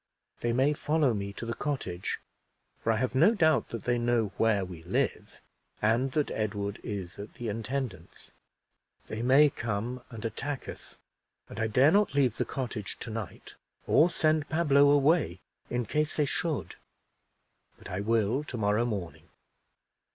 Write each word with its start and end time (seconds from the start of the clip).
They 0.39 0.51
may 0.51 0.73
follow 0.73 1.13
me 1.13 1.31
to 1.33 1.45
the 1.45 1.53
cottage, 1.53 2.19
for 2.79 2.91
I 2.91 2.95
have 2.97 3.13
no 3.13 3.35
doubt 3.35 3.69
that 3.69 3.83
they 3.83 3.99
know 3.99 4.31
where 4.37 4.65
we 4.65 4.81
live, 4.81 5.39
and 5.79 6.13
that 6.13 6.31
Edward 6.31 6.79
is 6.83 7.19
at 7.19 7.35
the 7.35 7.49
intendant's. 7.49 8.31
They 9.05 9.21
may 9.21 9.51
come 9.51 10.01
and 10.09 10.25
attack 10.25 10.67
us, 10.67 10.97
and 11.49 11.59
I 11.59 11.67
dare 11.67 11.91
not 11.91 12.15
leave 12.15 12.37
the 12.37 12.45
cottage 12.45 12.97
tonight, 12.99 13.53
or 13.85 14.09
send 14.09 14.49
Pablo 14.49 14.89
away, 14.89 15.39
in 15.69 15.85
case 15.85 16.15
they 16.15 16.25
should; 16.25 16.77
but 17.77 17.87
I 17.87 17.99
will 17.99 18.43
tomorrow 18.43 18.85
morning." 18.85 19.29